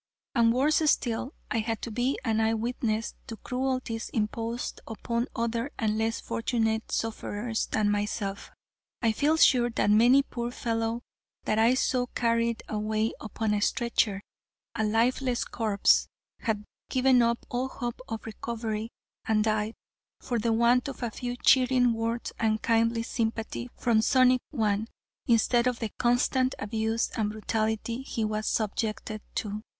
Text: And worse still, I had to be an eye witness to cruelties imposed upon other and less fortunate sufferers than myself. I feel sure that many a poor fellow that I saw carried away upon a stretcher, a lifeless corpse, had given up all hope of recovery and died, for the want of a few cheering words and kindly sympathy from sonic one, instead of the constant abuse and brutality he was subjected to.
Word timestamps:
And 0.33 0.51
worse 0.51 0.81
still, 0.89 1.35
I 1.51 1.59
had 1.59 1.83
to 1.83 1.91
be 1.91 2.17
an 2.25 2.41
eye 2.41 2.55
witness 2.55 3.13
to 3.27 3.37
cruelties 3.37 4.09
imposed 4.09 4.81
upon 4.87 5.27
other 5.35 5.69
and 5.77 5.95
less 5.95 6.19
fortunate 6.19 6.91
sufferers 6.91 7.67
than 7.67 7.91
myself. 7.91 8.49
I 9.03 9.11
feel 9.11 9.37
sure 9.37 9.69
that 9.69 9.91
many 9.91 10.21
a 10.21 10.23
poor 10.23 10.49
fellow 10.49 11.03
that 11.43 11.59
I 11.59 11.75
saw 11.75 12.07
carried 12.15 12.63
away 12.67 13.13
upon 13.21 13.53
a 13.53 13.61
stretcher, 13.61 14.23
a 14.73 14.83
lifeless 14.83 15.43
corpse, 15.45 16.07
had 16.39 16.63
given 16.89 17.21
up 17.21 17.45
all 17.51 17.67
hope 17.69 18.01
of 18.09 18.25
recovery 18.25 18.89
and 19.27 19.43
died, 19.43 19.75
for 20.19 20.39
the 20.39 20.51
want 20.51 20.87
of 20.87 21.03
a 21.03 21.11
few 21.11 21.35
cheering 21.37 21.93
words 21.93 22.33
and 22.39 22.63
kindly 22.63 23.03
sympathy 23.03 23.69
from 23.75 24.01
sonic 24.01 24.41
one, 24.49 24.87
instead 25.27 25.67
of 25.67 25.77
the 25.77 25.91
constant 25.99 26.55
abuse 26.57 27.11
and 27.11 27.29
brutality 27.29 28.01
he 28.01 28.25
was 28.25 28.47
subjected 28.47 29.21
to. 29.35 29.61